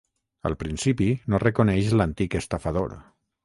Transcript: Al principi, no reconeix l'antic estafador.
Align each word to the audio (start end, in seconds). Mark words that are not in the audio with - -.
Al 0.49 0.55
principi, 0.63 1.09
no 1.33 1.41
reconeix 1.45 1.95
l'antic 2.01 2.41
estafador. 2.43 3.01